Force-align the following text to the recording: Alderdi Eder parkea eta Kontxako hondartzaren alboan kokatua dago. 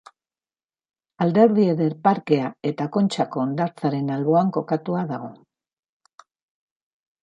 Alderdi 1.25 1.65
Eder 1.73 1.95
parkea 2.09 2.49
eta 2.71 2.89
Kontxako 2.97 3.45
hondartzaren 3.45 4.13
alboan 4.19 4.53
kokatua 4.61 5.09
dago. 5.17 5.33